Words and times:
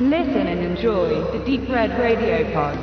Listen 0.00 0.48
and 0.48 0.60
enjoy 0.60 1.22
the 1.30 1.38
Deep 1.46 1.70
Red 1.70 1.92
Radio 1.92 2.44
Pod. 2.52 2.76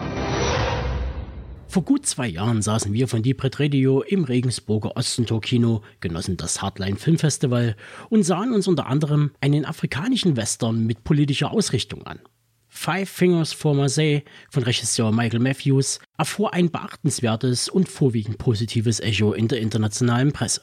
Vor 1.67 1.83
gut 1.83 2.05
zwei 2.05 2.29
Jahren 2.29 2.61
saßen 2.61 2.93
wir 2.93 3.09
von 3.09 3.21
Deep 3.21 3.43
Red 3.43 3.59
Radio 3.59 4.01
im 4.01 4.23
Regensburger 4.23 4.95
Ostentor-Kino, 4.95 5.81
genossen 5.99 6.37
das 6.37 6.61
Hardline 6.61 6.95
Filmfestival 6.95 7.75
und 8.09 8.23
sahen 8.23 8.53
uns 8.53 8.69
unter 8.69 8.87
anderem 8.87 9.31
einen 9.41 9.65
afrikanischen 9.65 10.37
Western 10.37 10.85
mit 10.85 11.03
politischer 11.03 11.51
Ausrichtung 11.51 12.07
an. 12.07 12.21
Five 12.69 13.09
Fingers 13.09 13.51
for 13.51 13.75
Marseille 13.75 14.21
von 14.49 14.63
Regisseur 14.63 15.11
Michael 15.11 15.41
Matthews 15.41 15.99
erfuhr 16.17 16.53
ein 16.53 16.71
beachtenswertes 16.71 17.67
und 17.67 17.89
vorwiegend 17.89 18.37
positives 18.37 19.01
Echo 19.01 19.33
in 19.33 19.49
der 19.49 19.59
internationalen 19.59 20.31
Presse. 20.31 20.61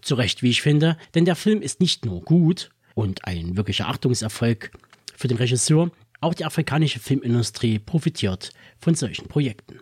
Zu 0.00 0.14
Recht, 0.14 0.42
wie 0.42 0.48
ich 0.48 0.62
finde, 0.62 0.96
denn 1.14 1.26
der 1.26 1.36
Film 1.36 1.60
ist 1.60 1.80
nicht 1.80 2.06
nur 2.06 2.22
gut 2.22 2.70
und 2.94 3.26
ein 3.26 3.58
wirklicher 3.58 3.88
Achtungserfolg 3.88 4.70
für 5.22 5.28
den 5.28 5.38
Regisseur, 5.38 5.92
auch 6.20 6.34
die 6.34 6.44
afrikanische 6.44 6.98
Filmindustrie 6.98 7.78
profitiert 7.78 8.50
von 8.80 8.96
solchen 8.96 9.28
Projekten. 9.28 9.78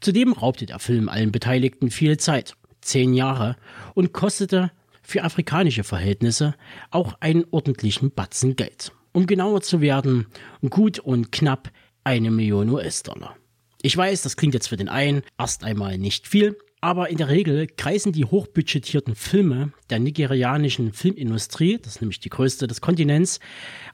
Zudem 0.00 0.32
raubte 0.32 0.66
der 0.66 0.80
Film 0.80 1.08
allen 1.08 1.30
Beteiligten 1.30 1.92
viel 1.92 2.18
Zeit, 2.18 2.56
zehn 2.80 3.14
Jahre, 3.14 3.56
und 3.94 4.12
kostete 4.12 4.72
für 5.00 5.22
afrikanische 5.22 5.84
Verhältnisse 5.84 6.56
auch 6.90 7.14
einen 7.20 7.44
ordentlichen 7.52 8.10
Batzen 8.10 8.56
Geld. 8.56 8.90
Um 9.12 9.26
genauer 9.26 9.62
zu 9.62 9.80
werden, 9.80 10.26
gut 10.68 10.98
und 10.98 11.30
knapp 11.30 11.70
eine 12.02 12.32
Million 12.32 12.68
US-Dollar. 12.68 13.36
Ich 13.80 13.96
weiß, 13.96 14.22
das 14.22 14.36
klingt 14.36 14.54
jetzt 14.54 14.68
für 14.68 14.76
den 14.76 14.88
einen 14.88 15.22
erst 15.38 15.62
einmal 15.62 15.98
nicht 15.98 16.26
viel, 16.26 16.58
aber 16.84 17.08
in 17.08 17.16
der 17.16 17.30
Regel 17.30 17.66
kreisen 17.66 18.12
die 18.12 18.26
hochbudgetierten 18.26 19.14
Filme 19.14 19.72
der 19.88 20.00
nigerianischen 20.00 20.92
Filmindustrie, 20.92 21.78
das 21.78 21.94
ist 21.94 22.02
nämlich 22.02 22.20
die 22.20 22.28
größte 22.28 22.66
des 22.66 22.82
Kontinents, 22.82 23.40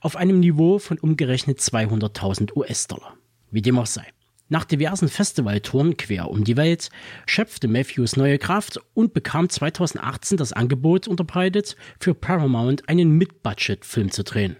auf 0.00 0.16
einem 0.16 0.40
Niveau 0.40 0.80
von 0.80 0.98
umgerechnet 0.98 1.60
200.000 1.60 2.56
US-Dollar. 2.56 3.14
Wie 3.52 3.62
dem 3.62 3.78
auch 3.78 3.86
sei. 3.86 4.04
Nach 4.48 4.64
diversen 4.64 5.08
Festivaltouren 5.08 5.98
quer 5.98 6.28
um 6.28 6.42
die 6.42 6.56
Welt 6.56 6.90
schöpfte 7.26 7.68
Matthews 7.68 8.16
neue 8.16 8.38
Kraft 8.38 8.80
und 8.92 9.14
bekam 9.14 9.48
2018 9.48 10.36
das 10.36 10.52
Angebot 10.52 11.06
unterbreitet, 11.06 11.76
für 12.00 12.14
Paramount 12.14 12.88
einen 12.88 13.12
Mid-Budget-Film 13.12 14.10
zu 14.10 14.24
drehen. 14.24 14.56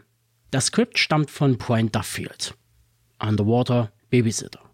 Das 0.52 0.66
Skript 0.66 1.00
stammt 1.00 1.32
von 1.32 1.58
Brian 1.58 1.90
Duffield. 1.90 2.54
Underwater 3.18 3.90
Babysitter 4.08 4.69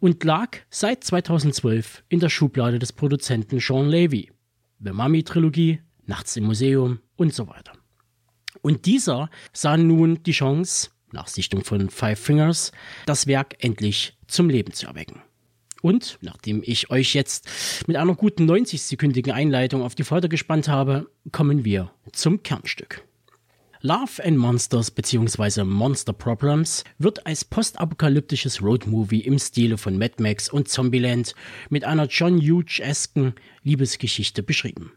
und 0.00 0.22
lag 0.24 0.58
seit 0.70 1.04
2012 1.04 2.04
in 2.08 2.20
der 2.20 2.28
Schublade 2.28 2.78
des 2.78 2.92
Produzenten 2.92 3.60
Sean 3.60 3.88
Levy. 3.88 4.30
The 4.78 4.92
Mummy 4.92 5.22
Trilogie, 5.22 5.80
Nachts 6.06 6.36
im 6.36 6.44
Museum 6.44 7.00
und 7.16 7.34
so 7.34 7.48
weiter. 7.48 7.72
Und 8.62 8.86
dieser 8.86 9.30
sah 9.52 9.76
nun 9.76 10.22
die 10.22 10.32
Chance, 10.32 10.90
nach 11.12 11.28
Sichtung 11.28 11.64
von 11.64 11.90
Five 11.90 12.18
Fingers, 12.18 12.72
das 13.06 13.26
Werk 13.26 13.56
endlich 13.58 14.16
zum 14.26 14.50
Leben 14.50 14.72
zu 14.72 14.86
erwecken. 14.86 15.22
Und 15.82 16.18
nachdem 16.20 16.62
ich 16.64 16.90
euch 16.90 17.14
jetzt 17.14 17.48
mit 17.86 17.96
einer 17.96 18.14
guten 18.14 18.50
90-sekündigen 18.50 19.30
Einleitung 19.30 19.82
auf 19.82 19.94
die 19.94 20.04
Folter 20.04 20.28
gespannt 20.28 20.68
habe, 20.68 21.08
kommen 21.32 21.64
wir 21.64 21.92
zum 22.12 22.42
Kernstück. 22.42 23.06
Love 23.82 24.22
and 24.24 24.38
Monsters 24.38 24.90
bzw. 24.90 25.64
Monster 25.64 26.12
Problems 26.12 26.84
wird 26.98 27.26
als 27.26 27.44
postapokalyptisches 27.44 28.62
Roadmovie 28.62 29.20
im 29.20 29.38
Stile 29.38 29.76
von 29.76 29.98
Mad 29.98 30.14
Max 30.18 30.48
und 30.48 30.68
Zombieland 30.68 31.34
mit 31.68 31.84
einer 31.84 32.06
John 32.06 32.38
Hughes-esken 32.40 33.34
Liebesgeschichte 33.62 34.42
beschrieben. 34.42 34.92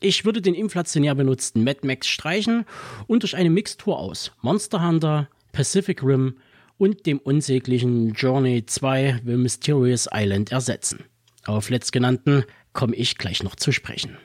Ich 0.00 0.26
würde 0.26 0.42
den 0.42 0.54
inflationär 0.54 1.14
benutzten 1.14 1.64
Mad 1.64 1.86
Max 1.86 2.06
streichen 2.06 2.66
und 3.06 3.22
durch 3.22 3.34
eine 3.34 3.50
Mixtur 3.50 3.98
aus 3.98 4.32
Monster 4.42 4.86
Hunter, 4.86 5.28
Pacific 5.52 6.02
Rim 6.02 6.36
und 6.76 7.06
dem 7.06 7.18
unsäglichen 7.18 8.12
Journey 8.12 8.66
2 8.66 9.22
The 9.24 9.36
Mysterious 9.36 10.06
Island 10.12 10.52
ersetzen. 10.52 11.04
Auf 11.46 11.70
letztgenannten 11.70 12.44
komme 12.74 12.94
ich 12.94 13.16
gleich 13.16 13.42
noch 13.42 13.56
zu 13.56 13.72
sprechen. 13.72 14.18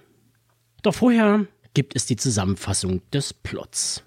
Doch 0.84 0.96
vorher 0.96 1.46
gibt 1.74 1.96
es 1.96 2.06
die 2.06 2.16
Zusammenfassung 2.16 3.02
des 3.12 3.34
Plots. 3.34 4.04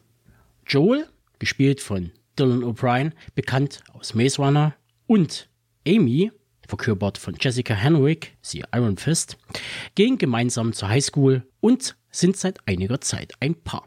Joel, 0.66 1.08
gespielt 1.38 1.80
von 1.80 2.10
Dylan 2.38 2.62
O'Brien, 2.62 3.12
bekannt 3.34 3.82
aus 3.92 4.14
Maze 4.14 4.42
Runner, 4.42 4.74
und 5.06 5.48
Amy, 5.86 6.32
verkörpert 6.66 7.18
von 7.18 7.36
Jessica 7.38 7.74
Henwick, 7.74 8.36
sie 8.40 8.64
Iron 8.74 8.96
Fist, 8.96 9.36
gehen 9.94 10.18
gemeinsam 10.18 10.72
zur 10.72 10.88
Highschool 10.88 11.46
und 11.60 11.96
sind 12.10 12.36
seit 12.36 12.66
einiger 12.66 13.00
Zeit 13.00 13.34
ein 13.40 13.54
Paar. 13.54 13.86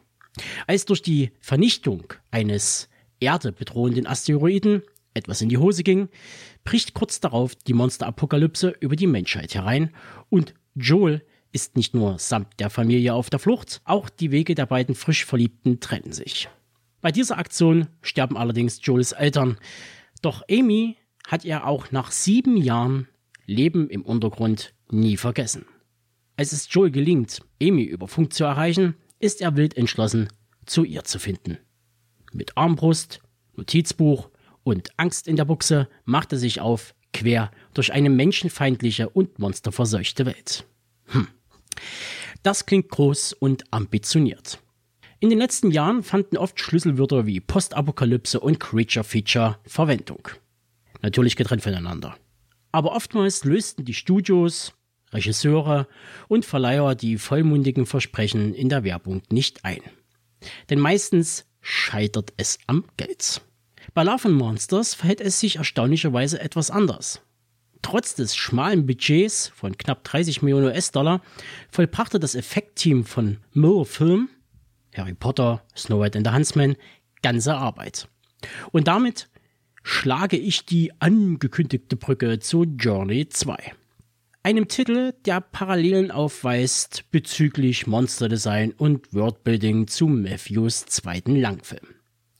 Als 0.67 0.85
durch 0.85 1.01
die 1.01 1.31
Vernichtung 1.39 2.13
eines 2.29 2.89
Erde 3.19 3.51
bedrohenden 3.51 4.05
Asteroiden 4.05 4.83
etwas 5.15 5.41
in 5.41 5.49
die 5.49 5.57
Hose 5.57 5.81
ging, 5.81 6.09
bricht 6.63 6.93
kurz 6.93 7.19
darauf 7.19 7.55
die 7.55 7.73
Monsterapokalypse 7.73 8.75
über 8.79 8.95
die 8.95 9.07
Menschheit 9.07 9.55
herein 9.55 9.93
und 10.29 10.53
Joel 10.75 11.25
ist 11.57 11.75
nicht 11.75 11.95
nur 11.95 12.19
samt 12.19 12.59
der 12.59 12.69
Familie 12.69 13.15
auf 13.15 13.31
der 13.31 13.39
Flucht, 13.39 13.81
auch 13.83 14.11
die 14.11 14.29
Wege 14.29 14.53
der 14.53 14.67
beiden 14.67 14.93
frisch 14.93 15.25
Verliebten 15.25 15.79
trennen 15.79 16.11
sich. 16.11 16.49
Bei 17.01 17.11
dieser 17.11 17.39
Aktion 17.39 17.87
sterben 18.03 18.37
allerdings 18.37 18.79
Joels 18.83 19.11
Eltern, 19.11 19.57
doch 20.21 20.43
Amy 20.51 20.97
hat 21.25 21.45
er 21.45 21.65
auch 21.65 21.91
nach 21.91 22.11
sieben 22.11 22.57
Jahren 22.57 23.07
Leben 23.47 23.89
im 23.89 24.03
Untergrund 24.03 24.75
nie 24.91 25.17
vergessen. 25.17 25.65
Als 26.35 26.51
es 26.51 26.71
Joel 26.71 26.91
gelingt, 26.91 27.41
Amy 27.59 27.85
über 27.85 28.07
Funk 28.07 28.33
zu 28.33 28.43
erreichen, 28.43 28.93
ist 29.17 29.41
er 29.41 29.55
wild 29.55 29.75
entschlossen, 29.75 30.27
zu 30.67 30.83
ihr 30.83 31.05
zu 31.05 31.17
finden. 31.17 31.57
Mit 32.33 32.55
Armbrust, 32.55 33.19
Notizbuch 33.55 34.29
und 34.61 34.91
Angst 34.97 35.27
in 35.27 35.37
der 35.37 35.45
Buchse 35.45 35.89
macht 36.05 36.33
er 36.33 36.37
sich 36.37 36.61
auf, 36.61 36.93
quer 37.13 37.49
durch 37.73 37.93
eine 37.93 38.11
menschenfeindliche 38.11 39.09
und 39.09 39.39
monsterverseuchte 39.39 40.27
Welt. 40.27 40.67
Hm. 41.05 41.29
Das 42.43 42.65
klingt 42.65 42.89
groß 42.89 43.33
und 43.33 43.63
ambitioniert. 43.71 44.59
In 45.19 45.29
den 45.29 45.39
letzten 45.39 45.71
Jahren 45.71 46.03
fanden 46.03 46.37
oft 46.37 46.59
Schlüsselwörter 46.59 47.25
wie 47.25 47.39
Postapokalypse 47.39 48.39
und 48.39 48.59
Creature 48.59 49.03
Feature 49.03 49.57
Verwendung. 49.65 50.27
Natürlich 51.01 51.35
getrennt 51.35 51.63
voneinander. 51.63 52.15
Aber 52.71 52.95
oftmals 52.95 53.43
lösten 53.43 53.85
die 53.85 53.95
Studios, 53.95 54.73
Regisseure 55.11 55.87
und 56.27 56.45
Verleiher 56.45 56.93
die 56.93 57.17
vollmundigen 57.17 57.85
Versprechen 57.85 58.53
in 58.53 58.69
der 58.69 58.83
Werbung 58.83 59.23
nicht 59.31 59.65
ein. 59.65 59.81
Denn 60.69 60.79
meistens 60.79 61.45
scheitert 61.61 62.33
es 62.37 62.59
am 62.67 62.85
Geld. 62.97 63.41
Bei 63.93 64.03
Love 64.03 64.27
and 64.27 64.37
Monsters 64.37 64.93
verhält 64.93 65.21
es 65.21 65.39
sich 65.39 65.55
erstaunlicherweise 65.55 66.39
etwas 66.39 66.69
anders. 66.69 67.21
Trotz 67.81 68.15
des 68.15 68.35
schmalen 68.35 68.85
Budgets 68.85 69.49
von 69.49 69.77
knapp 69.77 70.03
30 70.03 70.41
Millionen 70.41 70.67
US-Dollar 70.67 71.21
vollbrachte 71.69 72.19
das 72.19 72.35
Effektteam 72.35 73.03
von 73.05 73.37
Miller 73.53 73.85
Film, 73.85 74.29
Harry 74.95 75.13
Potter, 75.13 75.63
Snow 75.75 76.01
White 76.01 76.17
and 76.17 76.27
the 76.27 76.33
Huntsman, 76.33 76.75
ganze 77.21 77.55
Arbeit. 77.55 78.07
Und 78.71 78.87
damit 78.87 79.29
schlage 79.83 80.37
ich 80.37 80.65
die 80.65 80.91
angekündigte 80.99 81.95
Brücke 81.95 82.39
zu 82.39 82.63
Journey 82.63 83.29
2. 83.29 83.73
Einem 84.43 84.67
Titel, 84.67 85.13
der 85.25 85.41
Parallelen 85.41 86.09
aufweist 86.09 87.05
bezüglich 87.11 87.87
Monsterdesign 87.87 88.71
und 88.71 89.13
Worldbuilding 89.13 89.87
zu 89.87 90.07
Matthews 90.07 90.85
zweiten 90.85 91.35
Langfilm. 91.35 91.95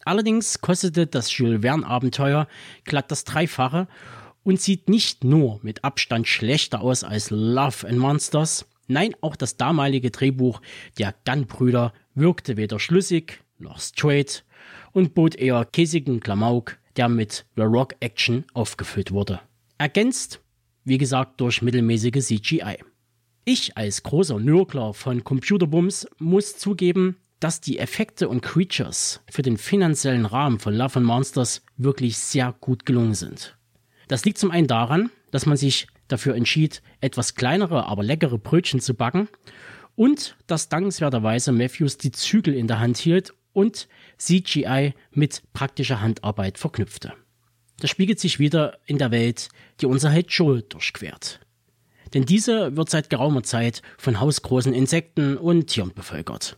Allerdings 0.06 0.62
kostete 0.62 1.06
das 1.06 1.38
Jules 1.38 1.62
Verne 1.64 1.86
Abenteuer 1.86 2.48
glatt 2.86 3.12
das 3.12 3.25
Dreifache 3.25 3.90
und 4.47 4.62
sieht 4.62 4.88
nicht 4.88 5.25
nur 5.25 5.59
mit 5.62 5.84
Abstand 5.84 6.25
schlechter 6.25 6.80
aus 6.80 7.03
als 7.03 7.31
Love 7.31 7.85
and 7.85 7.97
Monsters, 7.97 8.66
nein, 8.88 9.13
auch 9.19 9.35
das 9.35 9.58
damalige 9.58 10.09
Drehbuch 10.09 10.62
der 10.97 11.13
Gunn-Brüder 11.25 11.94
wirkte 12.16 12.56
weder 12.56 12.80
schlüssig 12.80 13.42
noch 13.60 13.81
straight 13.81 14.45
und 14.94 15.13
bot 15.13 15.36
eher 15.36 15.66
käsigen 15.66 16.21
Klamauk, 16.21 16.77
der 16.95 17.10
mit 17.10 17.45
The 17.57 17.63
Rock 17.63 17.95
Action 18.00 18.45
aufgefüllt 18.54 19.12
wurde. 19.12 19.42
Ergänzt, 19.80 20.39
wie 20.86 20.98
gesagt, 20.98 21.42
durch 21.42 21.62
mittelmäßige 21.62 22.25
CGI. 22.25 22.77
Ich 23.44 23.75
als 23.75 24.01
großer 24.01 24.39
Nörgler 24.39 24.94
von 24.94 25.25
Computerbums 25.25 26.07
muss 26.19 26.57
zugeben, 26.57 27.18
dass 27.42 27.60
die 27.60 27.80
Effekte 27.80 28.30
und 28.30 28.39
Creatures 28.39 29.19
für 29.30 29.42
den 29.42 29.57
finanziellen 29.57 30.25
Rahmen 30.25 30.60
von 30.60 30.74
Love 30.74 31.00
and 31.00 31.06
Monsters 31.06 31.63
wirklich 31.75 32.18
sehr 32.18 32.56
gut 32.62 32.86
gelungen 32.86 33.13
sind. 33.13 33.56
Das 34.07 34.25
liegt 34.25 34.38
zum 34.38 34.51
einen 34.51 34.68
daran, 34.68 35.09
dass 35.31 35.45
man 35.45 35.57
sich 35.57 35.88
dafür 36.07 36.36
entschied, 36.36 36.81
etwas 37.01 37.36
kleinere, 37.36 37.86
aber 37.86 38.04
leckere 38.04 38.38
Brötchen 38.38 38.80
zu 38.80 38.94
backen 38.94 39.27
und 39.95 40.38
dass 40.48 40.69
dankenswerterweise 40.69 41.51
Matthews 41.51 41.98
die 41.98 42.12
Zügel 42.12 42.54
in 42.54 42.68
der 42.68 42.80
Hand 42.80 42.98
hielt 42.98 43.33
und 43.54 43.88
CGI 44.18 44.94
mit 45.12 45.42
praktischer 45.54 46.01
Handarbeit 46.01 46.57
verknüpfte. 46.57 47.13
Das 47.80 47.89
spiegelt 47.89 48.19
sich 48.19 48.39
wieder 48.39 48.80
in 48.86 48.98
der 48.98 49.12
Welt, 49.12 49.50
die 49.81 49.86
unser 49.86 50.09
Held 50.09 50.31
Joel 50.31 50.63
durchquert. 50.63 51.39
Denn 52.13 52.25
diese 52.25 52.75
wird 52.77 52.89
seit 52.89 53.09
geraumer 53.09 53.44
Zeit 53.44 53.81
von 53.98 54.19
hausgroßen 54.19 54.74
Insekten 54.74 55.38
und 55.38 55.68
Tieren 55.68 55.94
bevölkert. 55.94 56.57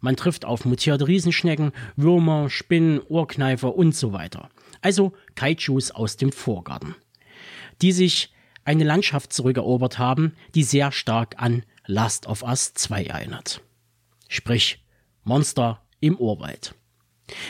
Man 0.00 0.16
trifft 0.16 0.44
auf 0.44 0.64
mutierte 0.64 1.08
Riesenschnecken, 1.08 1.72
Würmer, 1.96 2.50
Spinnen, 2.50 3.00
Ohrkneifer 3.00 3.74
und 3.74 3.94
so 3.94 4.12
weiter. 4.12 4.50
Also 4.86 5.14
Kaijus 5.34 5.90
aus 5.90 6.16
dem 6.16 6.30
Vorgarten, 6.30 6.94
die 7.82 7.90
sich 7.90 8.32
eine 8.64 8.84
Landschaft 8.84 9.32
zurückerobert 9.32 9.98
haben, 9.98 10.36
die 10.54 10.62
sehr 10.62 10.92
stark 10.92 11.34
an 11.42 11.64
Last 11.86 12.28
of 12.28 12.44
Us 12.44 12.72
2 12.74 13.06
erinnert. 13.06 13.62
Sprich, 14.28 14.84
Monster 15.24 15.82
im 15.98 16.16
Urwald. 16.16 16.76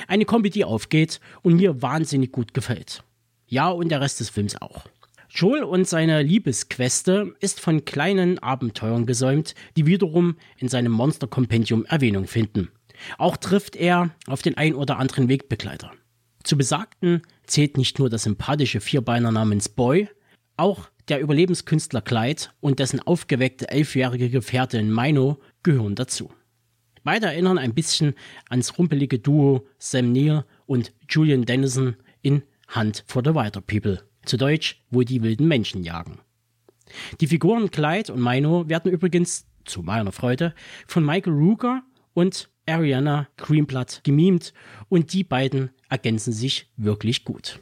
Eine 0.09 0.25
Kombi, 0.25 0.49
die 0.49 0.65
aufgeht 0.65 1.21
und 1.43 1.57
mir 1.57 1.83
wahnsinnig 1.83 2.33
gut 2.33 2.55
gefällt. 2.55 3.03
Ja, 3.47 3.69
und 3.69 3.91
der 3.91 4.01
Rest 4.01 4.21
des 4.21 4.31
Films 4.31 4.59
auch. 4.63 4.87
Joel 5.29 5.65
und 5.65 5.87
seine 5.87 6.23
Liebesqueste 6.23 7.35
ist 7.41 7.61
von 7.61 7.85
kleinen 7.85 8.39
Abenteuern 8.39 9.05
gesäumt, 9.05 9.55
die 9.77 9.85
wiederum 9.85 10.37
in 10.57 10.69
seinem 10.69 10.93
Monster-Kompendium 10.93 11.85
Erwähnung 11.85 12.29
finden. 12.29 12.71
Auch 13.19 13.37
trifft 13.37 13.77
er 13.77 14.15
auf 14.27 14.41
den 14.41 14.57
ein 14.57 14.75
oder 14.75 14.97
anderen 14.97 15.29
Wegbegleiter. 15.29 15.93
Zu 16.47 16.57
besagten 16.57 17.23
zählt 17.47 17.77
nicht 17.77 17.99
nur 17.99 18.09
der 18.09 18.21
sympathische 18.21 18.81
Vierbeiner 18.81 19.33
namens 19.33 19.69
Boy, 19.69 20.09
auch 20.57 20.89
der 21.09 21.21
Überlebenskünstler 21.21 22.03
Clyde 22.03 22.45
und 22.61 22.79
dessen 22.79 23.01
aufgeweckte 23.01 23.69
elfjährige 23.69 24.31
Gefährtin 24.31 24.95
Mino 24.95 25.41
gehören 25.65 25.97
dazu. 25.97 26.31
Beide 27.03 27.27
erinnern 27.27 27.59
ein 27.59 27.75
bisschen 27.75 28.15
ans 28.49 28.79
rumpelige 28.79 29.19
Duo 29.19 29.67
Sam 29.81 30.13
Neill 30.13 30.45
und 30.67 30.93
Julian 31.09 31.47
Dennison 31.47 31.97
in 32.23 32.45
Hunt 32.77 33.03
for 33.09 33.25
the 33.25 33.35
Wilder 33.35 33.61
People, 33.61 34.05
zu 34.25 34.37
Deutsch, 34.37 34.81
wo 34.93 35.03
die 35.03 35.25
wilden 35.25 35.49
Menschen 35.49 35.83
jagen. 35.83 36.21
Die 37.21 37.27
Figuren 37.27 37.73
Clyde 37.73 38.13
und 38.13 38.23
Mino 38.23 38.69
werden 38.69 38.93
übrigens, 38.93 39.49
zu 39.65 39.83
meiner 39.83 40.13
Freude, 40.13 40.55
von 40.87 41.05
Michael 41.05 41.33
Rooker 41.33 41.83
und 42.15 42.49
Ariana 42.67 43.29
Greenblatt 43.37 44.03
gemimt 44.05 44.53
und 44.89 45.13
die 45.13 45.25
beiden 45.25 45.71
ergänzen 45.89 46.33
sich 46.33 46.69
wirklich 46.77 47.25
gut. 47.25 47.61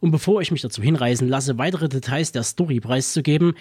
Und 0.00 0.10
bevor 0.10 0.40
ich 0.40 0.50
mich 0.50 0.62
dazu 0.62 0.82
hinreißen 0.82 1.28
lasse, 1.28 1.58
weitere 1.58 1.88
Details 1.88 2.32
der 2.32 2.42
Story 2.42 2.80
preiszugeben, 2.80 3.54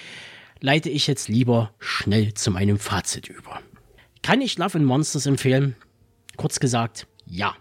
leite 0.59 0.89
ich 0.89 1.07
jetzt 1.07 1.29
lieber 1.29 1.73
schnell 1.79 2.33
zu 2.33 2.51
meinem 2.51 2.77
Fazit 2.77 3.27
über. 3.29 3.61
Kann 4.21 4.41
ich 4.41 4.57
Love 4.57 4.77
and 4.77 4.85
Monsters 4.85 5.25
empfehlen? 5.25 5.75
Kurz 6.35 6.59
gesagt, 6.59 7.07
ja. 7.25 7.55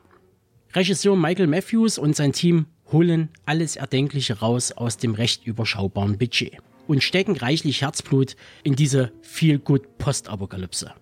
Regisseur 0.74 1.16
Michael 1.16 1.46
Matthews 1.46 1.96
und 1.96 2.16
sein 2.16 2.32
Team 2.32 2.66
holen 2.92 3.30
alles 3.46 3.76
Erdenkliche 3.76 4.40
raus 4.40 4.72
aus 4.72 4.98
dem 4.98 5.14
recht 5.14 5.46
überschaubaren 5.46 6.18
Budget 6.18 6.58
und 6.86 7.02
stecken 7.02 7.36
reichlich 7.36 7.82
Herzblut 7.82 8.36
in 8.62 8.76
diese 8.76 9.12
viel 9.22 9.58
gut 9.58 9.98
Postapokalypse. 9.98 10.92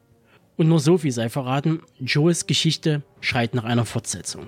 Und 0.57 0.69
nur 0.69 0.81
so 0.81 0.99
viel 0.99 1.13
sei 1.13 1.29
verraten, 1.29 1.83
Joes 1.99 2.47
Geschichte 2.47 3.03
schreit 3.21 3.55
nach 3.55 3.65
einer 3.65 3.85
Fortsetzung. 3.85 4.47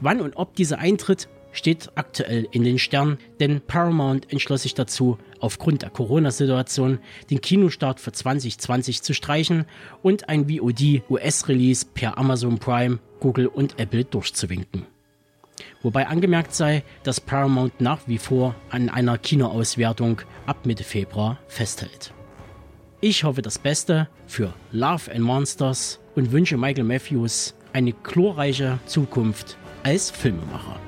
Wann 0.00 0.20
und 0.20 0.36
ob 0.36 0.54
diese 0.54 0.78
eintritt, 0.78 1.28
steht 1.52 1.90
aktuell 1.94 2.48
in 2.50 2.64
den 2.64 2.78
Sternen, 2.78 3.18
denn 3.40 3.60
Paramount 3.60 4.30
entschloss 4.32 4.62
sich 4.62 4.74
dazu, 4.74 5.18
aufgrund 5.40 5.82
der 5.82 5.90
Corona-Situation 5.90 6.98
den 7.30 7.40
Kinostart 7.40 8.00
für 8.00 8.12
2020 8.12 9.02
zu 9.02 9.14
streichen 9.14 9.64
und 10.02 10.28
ein 10.28 10.48
VOD-US-Release 10.48 11.86
per 11.94 12.18
Amazon 12.18 12.58
Prime, 12.58 12.98
Google 13.20 13.46
und 13.46 13.78
Apple 13.78 14.04
durchzuwinken. 14.04 14.86
Wobei 15.82 16.08
angemerkt 16.08 16.54
sei, 16.54 16.82
dass 17.04 17.20
Paramount 17.20 17.80
nach 17.80 18.08
wie 18.08 18.18
vor 18.18 18.54
an 18.70 18.88
einer 18.88 19.18
Kinoauswertung 19.18 20.22
ab 20.46 20.66
Mitte 20.66 20.82
Februar 20.82 21.38
festhält. 21.46 22.12
Ich 23.06 23.22
hoffe 23.22 23.42
das 23.42 23.58
Beste 23.58 24.08
für 24.26 24.54
Love 24.72 25.12
and 25.12 25.20
Monsters 25.20 26.00
und 26.14 26.32
wünsche 26.32 26.56
Michael 26.56 26.84
Matthews 26.84 27.54
eine 27.74 27.92
glorreiche 27.92 28.78
Zukunft 28.86 29.58
als 29.82 30.10
Filmemacher. 30.10 30.80